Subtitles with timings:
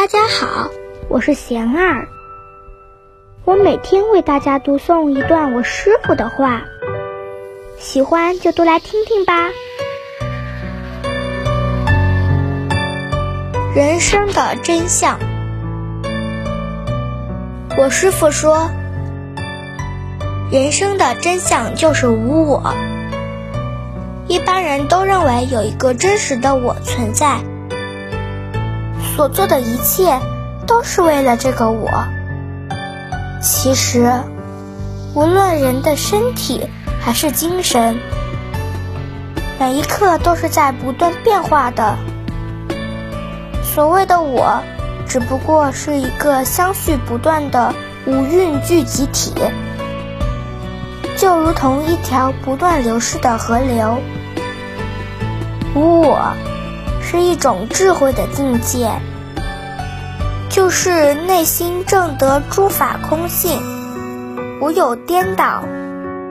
[0.00, 0.70] 大家好，
[1.10, 2.08] 我是贤儿。
[3.44, 6.62] 我每天为大家读诵一段我师傅的话，
[7.76, 9.50] 喜欢就多来听听吧。
[13.74, 15.18] 人生的真相，
[17.76, 18.70] 我师傅说，
[20.50, 22.74] 人生的真相就是无我。
[24.28, 27.40] 一般人都认为有一个真实的我存在。
[29.16, 30.18] 所做的一切
[30.66, 31.90] 都是为了这个我。
[33.42, 34.12] 其实，
[35.14, 36.68] 无论人的身体
[37.00, 37.98] 还是精神，
[39.58, 41.96] 每一刻都是在不断变化的。
[43.62, 44.62] 所谓的我，
[45.06, 47.74] 只不过是一个相续不断的
[48.06, 49.32] 五蕴聚集体，
[51.16, 53.98] 就如同一条不断流逝的河流。
[55.74, 56.32] 无我。
[57.10, 58.88] 是一种智慧的境界，
[60.48, 63.60] 就是内心正得诸法空性，
[64.60, 65.64] 无有颠倒，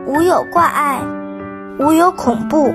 [0.05, 1.01] 无有挂碍，
[1.79, 2.73] 无有恐怖。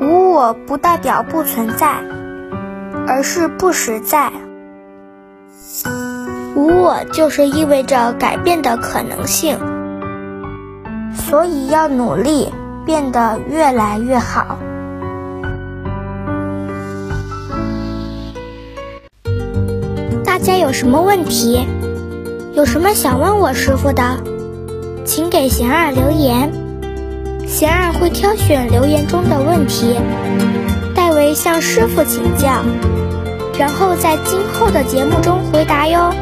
[0.00, 1.96] 无我不代表不存在，
[3.06, 4.32] 而是不实在。
[6.56, 9.58] 无我就是意味着改变的可能性，
[11.12, 12.50] 所以要努力
[12.86, 14.56] 变得越来越好。
[20.48, 21.66] 家有什么问题？
[22.54, 24.16] 有什么想问我师傅的，
[25.04, 26.50] 请给贤儿留言，
[27.46, 29.94] 贤儿会挑选留言中的问题，
[30.94, 32.62] 代为向师傅请教，
[33.58, 36.14] 然后在今后的节目中回答哟。